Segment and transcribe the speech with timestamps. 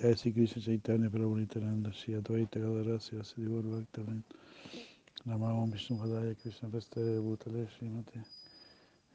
[0.00, 4.22] Jai Sri Krishna Chaitanya Prabhu Nityananda Shri Advaita Gadara Sri Sri Guru Bhaktavan
[5.28, 8.24] Namah Vishnu Padaya Krishna Prastaya Bhutale Srimate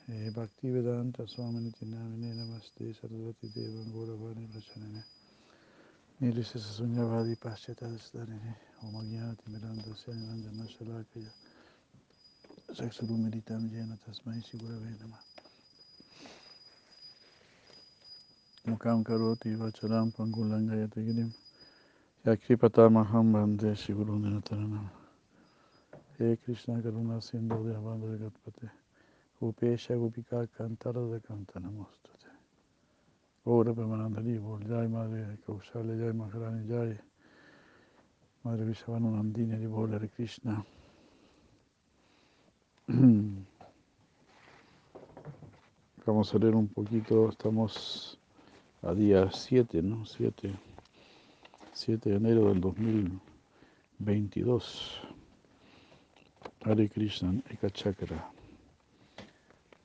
[0.09, 5.03] eh, Bhakti Vedanta Swami Nityanamine Namaste Sarasvati Devan Gauravani Prachanane
[6.21, 11.31] Nilisa Sasunyavadi Paschata Sdanine Om Agyati Miranda Syananda Shalakaya
[12.73, 15.34] Saksuru Meditam Jena Tasmai Sigurave Namah
[18.67, 21.31] Mukam Karoti Vacharam Pangulangayati Girim
[22.25, 24.89] Yakripatamaham Bande Siguru Nirataranam
[26.17, 28.69] He Krishna Karuna Sindhu Dehavandra Gatpate
[29.41, 32.31] Upesha Gupika Kantara de Kantanamostate
[33.45, 36.99] Ora Premanandari Bol Jai Madre Kaushalya Jai Maharani Jai.
[38.45, 40.63] Madre Vishavanu Nandini di Bol Hare Krishna.
[46.05, 48.19] Vamos a leer un poquito, estamos
[48.85, 50.05] a día 7, ¿no?
[50.05, 50.53] 7,
[51.73, 55.01] 7 de enero del 2022.
[56.63, 58.31] Hare Krishna, Eka Chakra.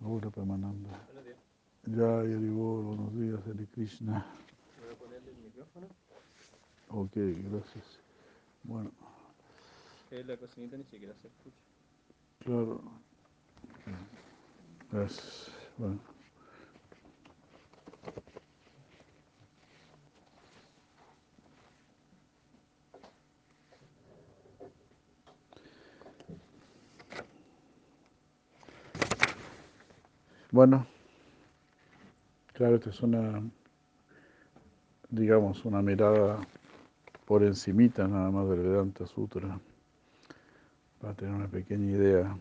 [0.05, 0.91] Ahora Pamananda.
[1.87, 4.27] Ya, Yaribor, buenos días, Hare Krishna.
[4.81, 5.87] Voy a ponerle el micrófono.
[6.91, 7.13] Ok,
[7.51, 7.99] gracias.
[8.63, 8.91] Bueno,
[10.11, 11.57] Que la cocinita ni siquiera se escucha.
[12.41, 12.83] claro.
[14.93, 15.51] Gracias.
[15.79, 15.99] Bueno.
[30.53, 30.85] Bueno,
[32.55, 33.41] claro, esta es una,
[35.09, 36.41] digamos, una mirada
[37.25, 39.61] por encimita nada más del Vedanta Sutra,
[41.01, 42.37] para tener una pequeña idea.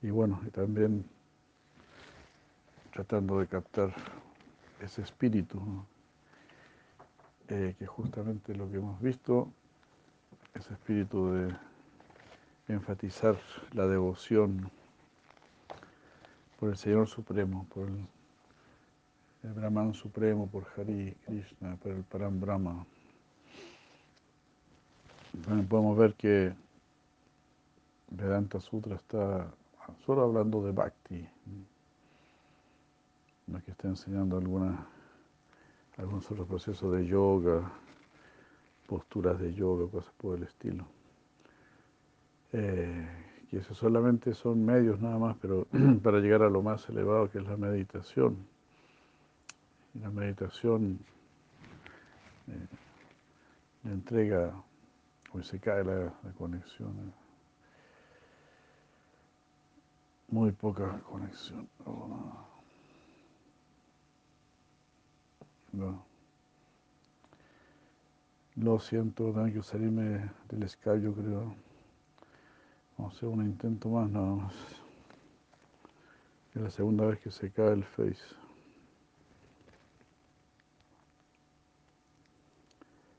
[0.00, 1.04] Y bueno, también
[2.94, 3.94] tratando de captar
[4.80, 5.60] ese espíritu.
[7.48, 9.52] Eh, que justamente lo que hemos visto,
[10.54, 11.54] ese espíritu de
[12.68, 13.38] enfatizar
[13.74, 14.70] la devoción
[16.64, 22.86] por el Señor Supremo, por el, Brahman Supremo, por Hari Krishna, por el Param Brahma.
[25.44, 26.54] También podemos ver que
[28.08, 29.46] Vedanta Sutra está
[30.06, 31.28] solo hablando de Bhakti,
[33.46, 34.86] no que esté enseñando alguna,
[35.98, 37.70] algún solo proceso de yoga,
[38.86, 40.86] posturas de yoga, cosas por el estilo.
[42.54, 43.23] Eh,
[43.54, 45.68] que eso solamente son medios nada más, pero
[46.02, 48.36] para llegar a lo más elevado que es la meditación.
[49.94, 50.98] Y la meditación
[52.48, 52.66] eh,
[53.84, 54.52] le entrega,
[55.32, 56.90] o se cae la, la conexión.
[56.98, 57.12] eh.
[60.30, 61.68] Muy poca conexión.
[65.70, 66.04] No.
[68.56, 70.68] Lo siento, tengo que salirme del
[71.00, 71.63] yo creo.
[72.96, 74.54] Vamos a hacer un intento más nada más.
[76.54, 78.22] Es la segunda vez que se cae el Face.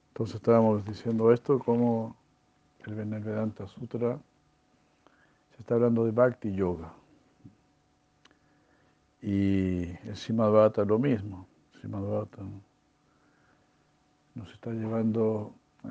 [0.10, 2.16] Entonces estábamos diciendo esto, como
[2.86, 4.18] el Vedanta Sutra
[5.56, 6.94] se está hablando de Bhakti Yoga.
[9.22, 11.48] Y el Bhagavata lo mismo.
[11.84, 12.42] Bhagavata
[14.36, 15.54] nos está llevando
[15.84, 15.88] eh,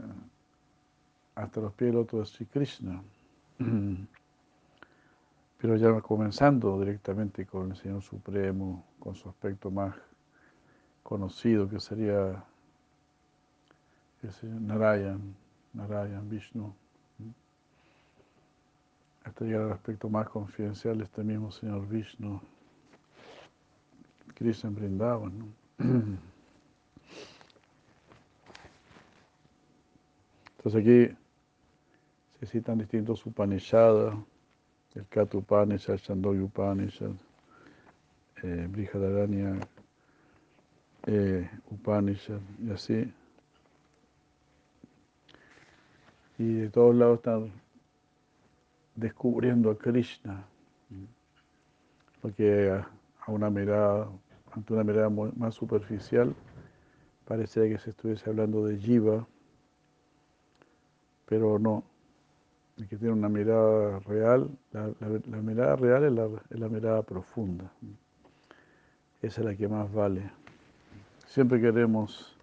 [1.35, 3.03] hasta los pies del loto de Sri Krishna.
[5.59, 9.95] Pero ya comenzando directamente con el Señor Supremo, con su aspecto más
[11.03, 12.45] conocido que sería
[14.23, 15.35] el Narayan,
[15.75, 16.75] Narayan, Vishnu,
[19.25, 22.41] hasta llegar al aspecto más confidencial de este mismo Señor Vishnu,
[24.35, 24.71] Krishna.
[24.71, 25.49] ¿no?
[30.57, 31.17] Entonces aquí
[32.45, 34.15] se citan distintos Upanishads,
[34.95, 37.13] el Kata Upanishad, Chandogya Upanishad,
[38.43, 39.61] eh, Brihadaranya
[41.07, 43.13] eh, Upanishad y así.
[46.39, 47.53] Y de todos lados están
[48.95, 50.45] descubriendo a Krishna,
[52.21, 54.09] porque a, una mirada,
[54.53, 56.35] ante una mirada más superficial,
[57.25, 59.27] parecería que se estuviese hablando de Jiva,
[61.27, 61.85] pero no,
[62.77, 67.03] el que tiene una mirada real, la, la- mirada real es la, es la mirada
[67.03, 67.71] profunda.
[69.23, 70.31] Esa es la que más vale.
[71.27, 72.37] Siempre queremos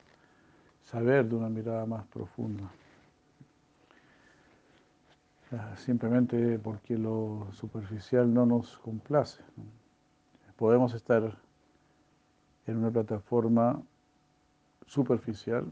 [0.83, 2.69] saber de una mirada más profunda.
[5.51, 9.43] Ah, Simplemente porque lo superficial no nos complace.
[10.55, 11.37] Podemos estar
[12.67, 13.81] en una plataforma
[14.85, 15.65] superficial,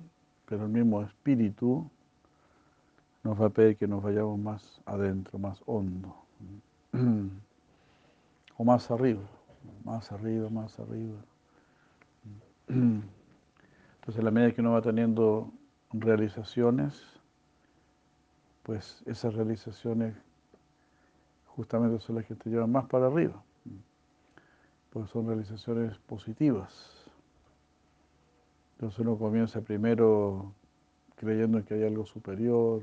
[0.45, 1.89] pero el mismo espíritu
[3.23, 6.15] nos va a pedir que nos vayamos más adentro, más hondo,
[8.57, 9.23] o más arriba,
[9.83, 11.17] más arriba, más arriba.
[12.67, 15.51] Entonces, a la medida que uno va teniendo
[15.91, 17.19] realizaciones,
[18.63, 20.15] pues esas realizaciones
[21.47, 23.43] justamente son las que te llevan más para arriba,
[24.91, 27.09] porque son realizaciones positivas.
[28.73, 30.53] Entonces uno comienza primero
[31.15, 32.81] creyendo que hay algo superior,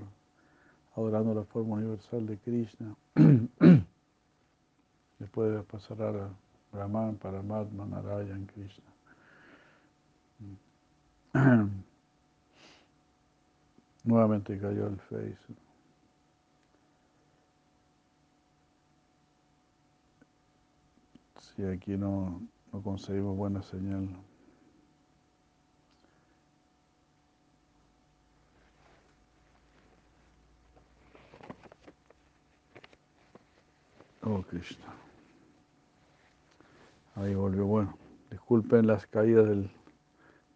[0.96, 2.96] adorando la forma universal de Krishna.
[5.18, 6.30] Después pasará a
[6.72, 8.84] Brahman, Paramatma, Narayan, Krishna.
[14.04, 15.36] Nuevamente cayó el Face.
[21.40, 22.40] Si aquí no,
[22.72, 24.08] no conseguimos buena señal.
[34.28, 34.84] Oh, Krishna.
[37.14, 37.64] Ahí volvió.
[37.64, 37.96] Bueno,
[38.28, 39.70] disculpen las caídas del,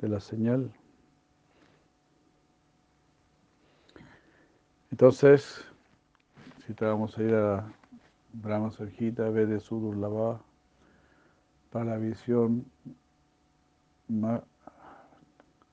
[0.01, 0.73] de la señal.
[4.91, 5.65] Entonces,
[6.67, 7.73] si te vamos a ir a
[8.33, 10.43] Brahma Sarjita, ve de Sudurlava,
[11.71, 12.67] para la visión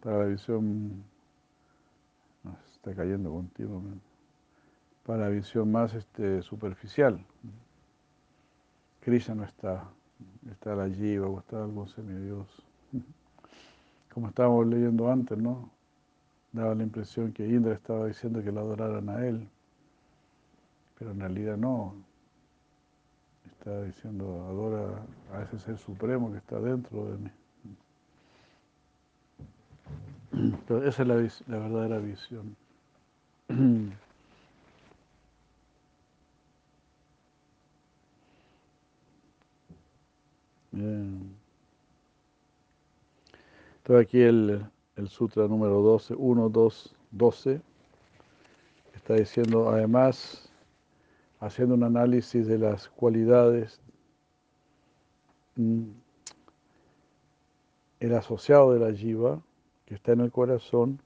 [0.04, 1.04] para la visión
[2.72, 4.06] está cayendo continuamente
[5.04, 7.26] para la visión más este, superficial
[9.08, 9.86] Krishna no está,
[10.52, 12.46] está la Jiva o está algún semidios.
[14.14, 15.72] Como estábamos leyendo antes, ¿no?
[16.52, 19.48] Daba la impresión que Indra estaba diciendo que lo adoraran a él,
[21.00, 21.96] pero en realidad no.
[23.46, 25.02] Está diciendo, adora
[25.32, 27.32] a ese ser supremo que está dentro de mí.
[30.86, 32.58] Esa es la verdadera visión.
[43.78, 44.66] Entonces aquí el,
[44.96, 47.62] el sutra número 12, 1, 2, 12,
[48.96, 50.50] está diciendo además,
[51.40, 53.80] haciendo un análisis de las cualidades,
[55.56, 55.86] mm,
[58.00, 59.42] el asociado de la jiva,
[59.86, 61.00] que está en el corazón,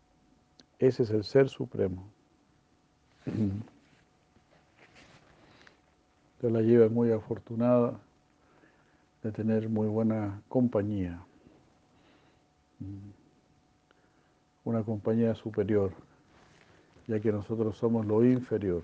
[0.79, 2.03] ese es el ser supremo.
[3.25, 3.61] Entonces
[6.41, 7.99] la jiva es muy afortunada
[9.23, 11.19] de tener muy buena compañía,
[12.79, 13.09] mm.
[14.65, 15.91] una compañía superior,
[17.07, 18.83] ya que nosotros somos lo inferior.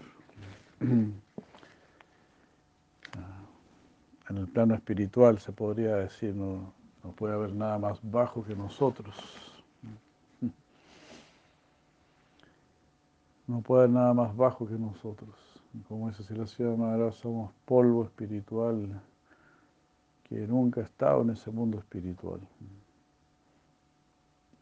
[3.13, 6.74] Ah, en el plano espiritual se podría decir, no,
[7.04, 9.16] no puede haber nada más bajo que nosotros.
[13.48, 15.34] No puede haber nada más bajo que nosotros.
[15.88, 19.01] Como dice si la ciudad somos polvo espiritual
[20.29, 22.41] que nunca ha estado en ese mundo espiritual.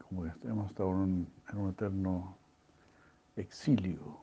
[0.08, 2.36] Como que hemos estado en un, eterno
[3.34, 4.18] exilio.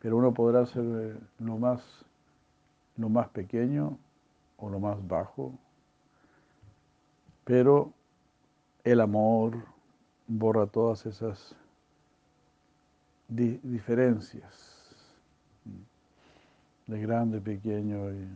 [0.00, 1.82] Pero uno podrá ser eh, lo más,
[2.96, 3.98] lo más pequeño
[4.58, 5.52] o lo más bajo,
[7.44, 7.92] pero
[8.84, 9.56] el amor
[10.28, 11.56] borra todas esas
[13.28, 14.76] diferencias
[16.86, 18.28] de grande, pequeño y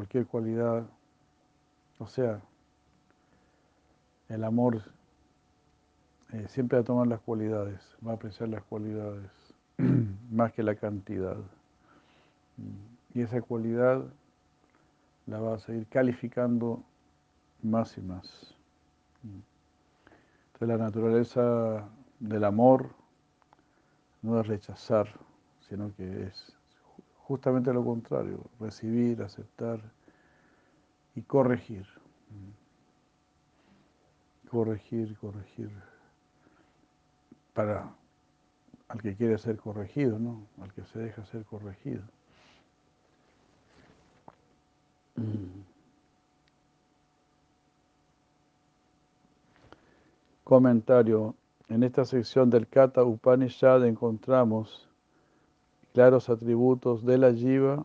[0.00, 0.86] cualquier cualidad,
[1.98, 2.40] o sea,
[4.30, 4.82] el amor
[6.32, 9.30] eh, siempre va a tomar las cualidades, va a apreciar las cualidades
[10.30, 11.36] más que la cantidad.
[12.56, 13.18] Mm.
[13.18, 14.02] Y esa cualidad
[15.26, 16.82] la va a seguir calificando
[17.62, 18.54] más y más.
[19.22, 19.40] Mm.
[20.54, 21.86] Entonces la naturaleza
[22.20, 22.88] del amor
[24.22, 25.08] no es rechazar,
[25.68, 26.56] sino que es
[27.30, 29.80] justamente lo contrario, recibir, aceptar
[31.14, 31.86] y corregir.
[34.50, 35.70] Corregir, corregir.
[37.54, 37.94] Para
[38.88, 40.44] al que quiere ser corregido, ¿no?
[40.60, 42.02] Al que se deja ser corregido.
[50.42, 51.36] Comentario.
[51.68, 54.89] En esta sección del Kata Upanishad encontramos
[55.92, 57.84] claros atributos de la Jiva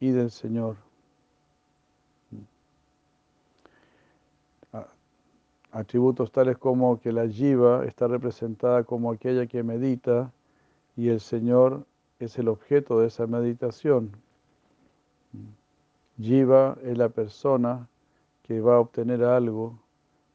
[0.00, 0.76] y del Señor.
[5.70, 10.30] Atributos tales como que la Jiva está representada como aquella que medita
[10.96, 11.86] y el Señor
[12.18, 14.12] es el objeto de esa meditación.
[16.18, 17.88] Jiva es la persona
[18.42, 19.78] que va a obtener algo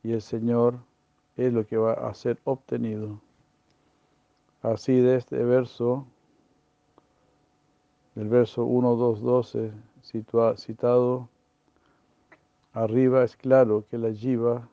[0.01, 0.79] y el Señor
[1.35, 3.21] es lo que va a ser obtenido.
[4.63, 6.07] Así de este verso,
[8.17, 9.71] del verso 1, 2, 12,
[10.55, 11.29] citado
[12.73, 14.67] arriba, es claro que la jiva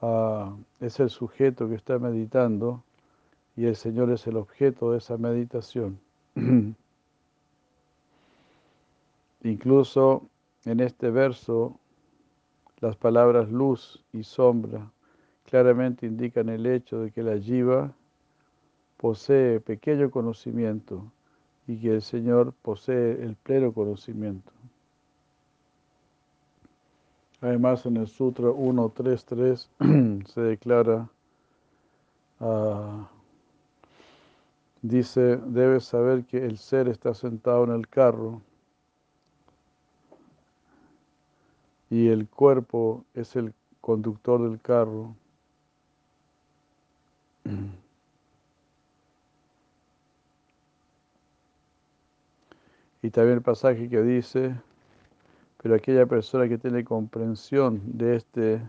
[0.00, 2.84] ah, es el sujeto que está meditando
[3.56, 5.98] y el Señor es el objeto de esa meditación.
[9.42, 10.28] Incluso
[10.64, 11.80] en este verso,
[12.78, 14.92] las palabras luz y sombra
[15.44, 17.92] claramente indican el hecho de que la jiva
[18.96, 21.10] posee pequeño conocimiento
[21.68, 24.50] y que el Señor posee el pleno conocimiento.
[27.42, 31.08] Además, en el Sutra 1.3.3 se declara,
[32.40, 33.04] uh,
[34.80, 38.40] dice, debes saber que el ser está sentado en el carro
[41.90, 45.14] y el cuerpo es el conductor del carro.
[53.02, 54.54] Y también el pasaje que dice,
[55.62, 58.62] pero aquella persona que tiene comprensión de este,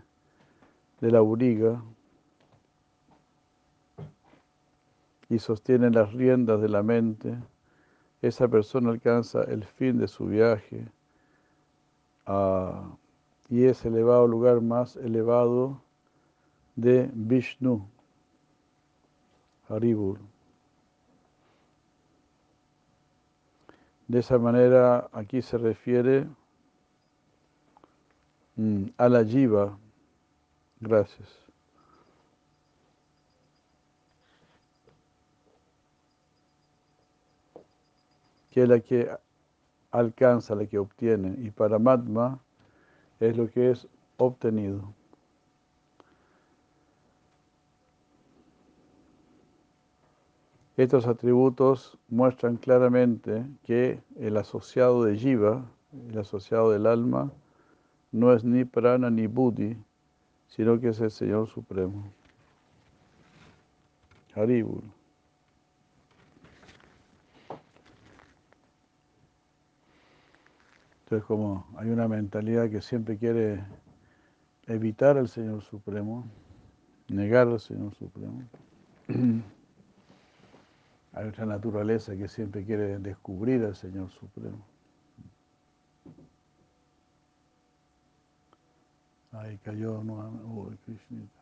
[1.00, 1.82] de la uriga,
[5.28, 7.38] y sostiene las riendas de la mente,
[8.20, 10.86] esa persona alcanza el fin de su viaje
[13.48, 15.80] y es elevado al lugar más elevado
[16.76, 17.88] de Vishnu,
[19.68, 20.29] Haribur.
[24.10, 26.26] De esa manera aquí se refiere
[28.56, 29.78] mm, a la jiva.
[30.80, 31.28] Gracias.
[38.50, 39.08] Que es la que
[39.92, 41.36] alcanza, la que obtiene.
[41.46, 42.40] Y para Matma
[43.20, 43.86] es lo que es
[44.16, 44.92] obtenido.
[50.80, 55.70] Estos atributos muestran claramente que el asociado de Jiva,
[56.08, 57.30] el asociado del alma,
[58.12, 59.76] no es ni prana ni buddhi,
[60.48, 62.10] sino que es el Señor Supremo.
[64.34, 64.82] Haribur.
[71.04, 73.62] Entonces, como hay una mentalidad que siempre quiere
[74.66, 76.24] evitar al Señor Supremo,
[77.08, 78.44] negar al Señor Supremo.
[81.12, 84.64] Hay otra naturaleza que siempre quiere descubrir al Señor Supremo.
[89.32, 90.44] Ahí cayó nuevamente.
[90.46, 91.40] Oh, Krishnita.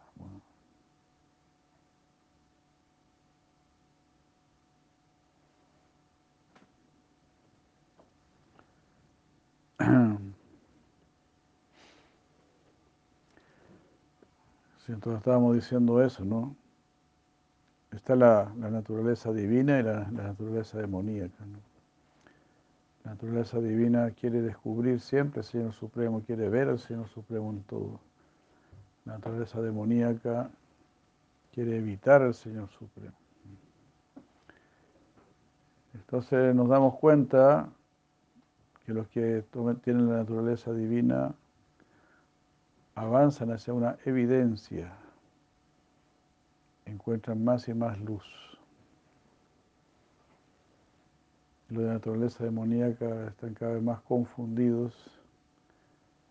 [14.85, 16.57] Sí, entonces estábamos diciendo eso, ¿no?
[17.93, 21.45] Está la, naturaleza divina y la, naturaleza demoníaca.
[23.05, 27.63] La naturaleza divina quiere descubrir siempre al Señor Supremo, quiere ver al Señor Supremo en
[27.63, 28.01] todo.
[29.07, 30.51] La naturaleza demoníaca
[31.53, 33.17] quiere evitar al Señor Supremo.
[35.95, 37.71] Entonces nos damos cuenta
[38.85, 39.45] que los que
[39.83, 41.35] tienen la naturaleza divina
[42.95, 44.93] avanzan hacia una evidencia
[46.91, 48.25] encuentran más y más luz.
[51.69, 54.95] Los de naturaleza demoníaca están cada vez más confundidos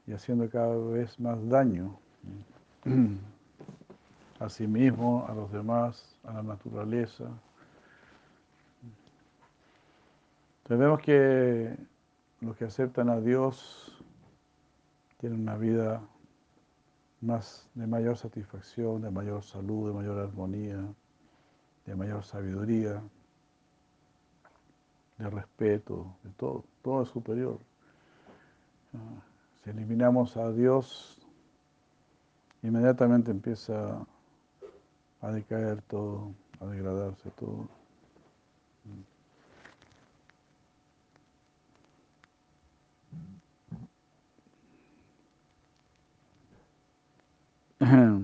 [0.07, 1.99] y haciendo cada vez más daño
[4.39, 7.25] a sí mismo, a los demás, a la naturaleza.
[10.69, 11.77] Vemos que
[12.41, 14.03] los que aceptan a Dios
[15.19, 16.01] tienen una vida
[17.21, 20.83] más de mayor satisfacción, de mayor salud, de mayor armonía,
[21.85, 23.01] de mayor sabiduría,
[25.17, 27.57] de respeto, de todo, todo es superior.
[28.93, 29.21] Ah,
[29.63, 31.17] si eliminamos a Dios,
[32.61, 34.05] inmediatamente empieza
[35.21, 37.67] a decaer todo, a degradarse todo.
[47.79, 48.19] Ah.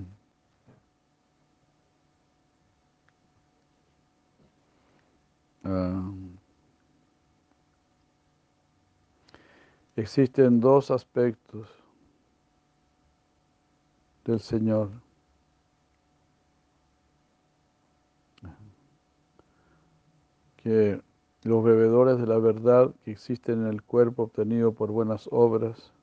[9.96, 11.68] existen dos aspectos
[14.26, 14.90] del Señor.
[20.56, 21.00] Que
[21.42, 25.93] los bebedores de la verdad que existen en el cuerpo obtenido por buenas obras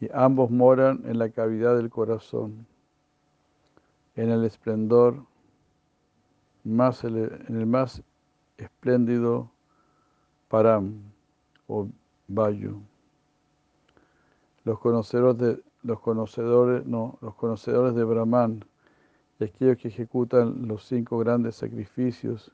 [0.00, 2.66] y ambos moran en la cavidad del corazón,
[4.14, 5.22] en el esplendor
[6.64, 8.02] más en el más
[8.58, 9.50] espléndido
[10.48, 11.00] Param
[11.68, 11.88] o
[12.28, 12.80] Vayu.
[14.64, 18.64] Los conocedores de los conocedores, no, los conocedores de Brahman
[19.38, 22.50] y aquellos que ejecutan los cinco grandes sacrificios,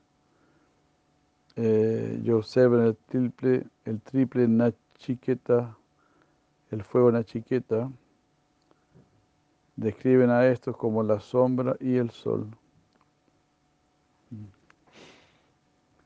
[1.56, 5.76] eh, el triple, el triple Nachiketa,
[6.72, 7.90] el fuego Nachiketa,
[9.76, 12.48] describen a estos como la sombra y el sol.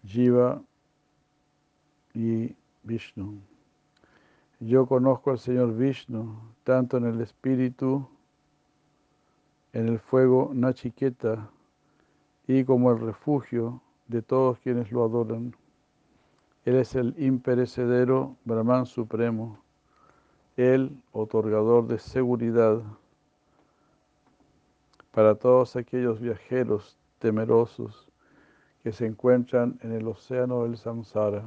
[0.04, 0.60] Jiva
[2.14, 3.40] y Vishnu.
[4.58, 8.08] Yo conozco al Señor Vishnu, tanto en el espíritu,
[9.72, 11.48] en el fuego Nachiketa,
[12.48, 15.54] y como el refugio de todos quienes lo adoran.
[16.64, 19.60] Él es el imperecedero Brahman Supremo,
[20.56, 22.82] el otorgador de seguridad
[25.10, 28.08] para todos aquellos viajeros temerosos
[28.82, 31.44] que se encuentran en el océano del samsara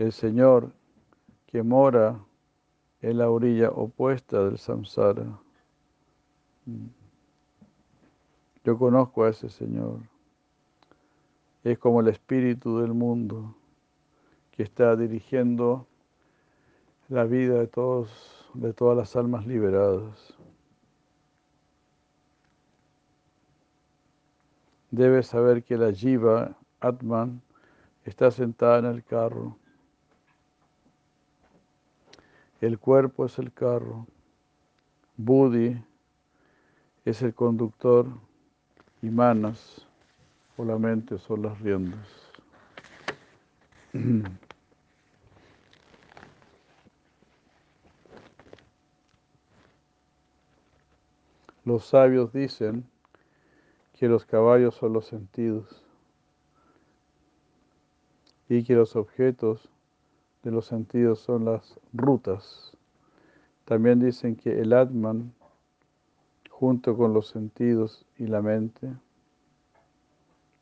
[0.00, 0.72] el Señor
[1.46, 2.18] que mora
[3.02, 5.38] en la orilla opuesta del samsara.
[8.64, 10.00] Yo conozco a ese Señor.
[11.64, 13.54] Es como el espíritu del mundo
[14.52, 15.86] que está dirigiendo
[17.10, 20.32] la vida de todos, de todas las almas liberadas.
[24.90, 27.42] Debes saber que la Jiva, Atman,
[28.06, 29.58] está sentada en el carro
[32.60, 34.06] el cuerpo es el carro,
[35.16, 35.82] Budi
[37.06, 38.06] es el conductor
[39.00, 39.86] y Manas
[40.58, 42.06] o la mente son las riendas.
[51.64, 52.84] Los sabios dicen
[53.92, 55.84] que los caballos son los sentidos
[58.48, 59.68] y que los objetos
[60.42, 62.76] de los sentidos son las rutas.
[63.64, 65.32] También dicen que el Atman,
[66.48, 68.90] junto con los sentidos y la mente,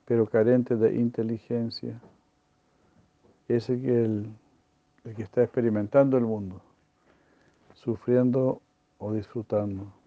[0.04, 2.00] pero carente de inteligencia,
[3.46, 4.34] es el que, el,
[5.16, 6.61] que está experimentando el mundo,
[7.74, 8.61] sufriendo
[8.98, 9.97] o disfrutando.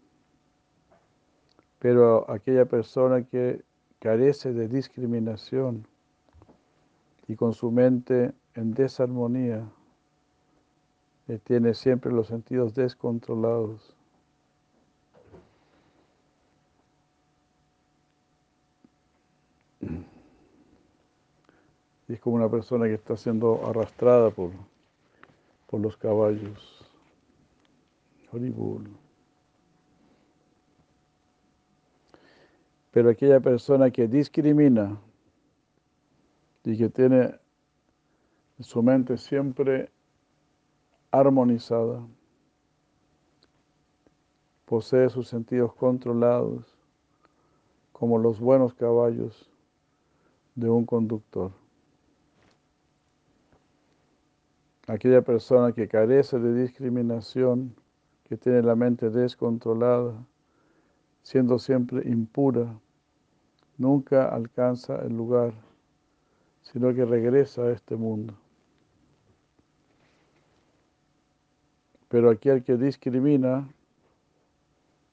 [1.82, 3.64] Pero aquella persona que
[4.00, 5.88] carece de discriminación
[7.28, 9.68] y con su mente en desarmonía,
[11.28, 13.96] eh, tiene siempre los sentidos descontrolados.
[22.08, 24.52] Es como una persona que está siendo arrastrada por,
[25.68, 26.86] por los caballos.
[32.92, 35.00] Pero aquella persona que discrimina
[36.64, 37.40] y que tiene
[38.60, 39.90] su mente siempre
[41.10, 42.06] armonizada,
[44.66, 46.78] posee sus sentidos controlados
[47.92, 49.50] como los buenos caballos
[50.56, 51.52] de un conductor.
[54.88, 57.76] Aquella persona que carece de discriminación,
[58.26, 60.14] que tiene la mente descontrolada,
[61.24, 62.80] siendo siempre impura,
[63.78, 65.54] nunca alcanza el lugar,
[66.62, 68.34] sino que regresa a este mundo.
[72.08, 73.70] Pero aquel que discrimina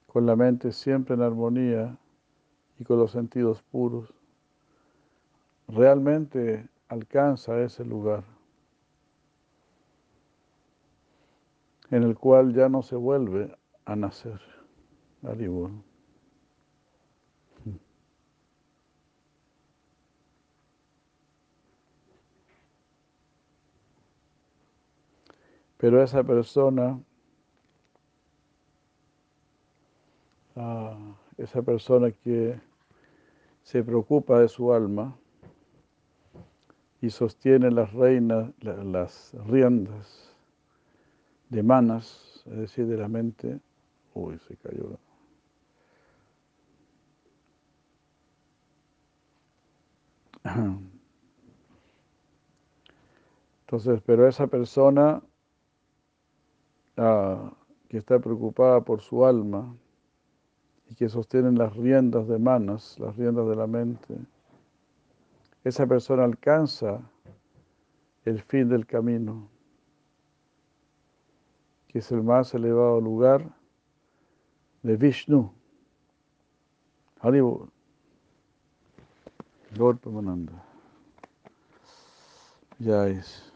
[0.07, 1.97] con la mente siempre en armonía
[2.79, 4.13] y con los sentidos puros,
[5.67, 8.23] realmente alcanza ese lugar
[11.91, 14.39] en el cual ya no se vuelve a nacer.
[25.79, 26.99] Pero esa persona,
[30.57, 32.59] ah, esa persona que
[33.63, 35.15] se preocupa de su alma
[36.99, 40.35] y sostiene las reinas, las riendas
[41.47, 43.61] de manas, es decir, de la mente,
[44.13, 44.99] uy, se cayó.
[53.61, 55.23] Entonces, pero esa persona
[57.87, 59.73] que está preocupada por su alma
[60.89, 64.17] y que sostienen las riendas de manos, las riendas de la mente,
[65.63, 66.99] esa persona alcanza
[68.25, 69.47] el fin del camino.
[71.87, 73.43] que es el más elevado lugar
[74.83, 75.51] de Vishnu.
[77.19, 77.69] Haribol.
[79.75, 80.53] Lord Pamananda.
[82.77, 83.48] Ya es.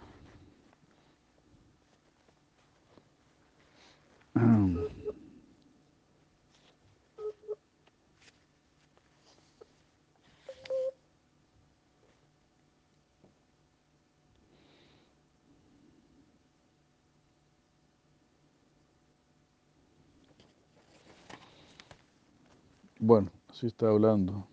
[22.99, 24.47] Bueno, así está hablando.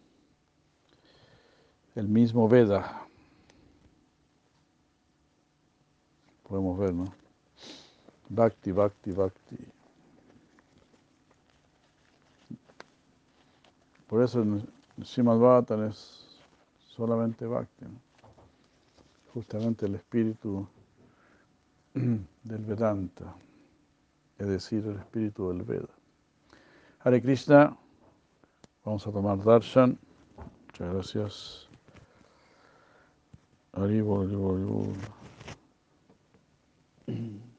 [1.95, 3.07] El mismo Veda.
[6.43, 7.20] Podemos ver, ¿no?
[8.31, 9.59] Bhakti, Bhakti, Bhakti.
[14.07, 14.63] Por eso el
[15.05, 16.39] Srimad es
[16.89, 17.87] solamente Bhakti,
[19.35, 20.67] justamente el espíritu
[21.95, 23.35] del Vedanta,
[24.39, 25.89] es decir, el espíritu del Veda.
[27.01, 27.77] Hare Krishna.
[28.85, 29.99] Vamos a tomar darshan.
[30.67, 31.69] Muchas gracias.
[33.73, 34.95] Haribol, haribol.